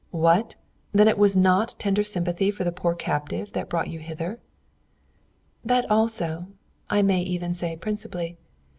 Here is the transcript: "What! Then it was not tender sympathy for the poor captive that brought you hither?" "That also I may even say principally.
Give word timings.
"What! 0.09 0.55
Then 0.93 1.07
it 1.07 1.19
was 1.19 1.37
not 1.37 1.75
tender 1.77 2.03
sympathy 2.03 2.49
for 2.49 2.63
the 2.63 2.71
poor 2.71 2.95
captive 2.95 3.51
that 3.51 3.69
brought 3.69 3.87
you 3.89 3.99
hither?" 3.99 4.39
"That 5.63 5.85
also 5.91 6.47
I 6.89 7.03
may 7.03 7.21
even 7.21 7.53
say 7.53 7.77
principally. 7.77 8.35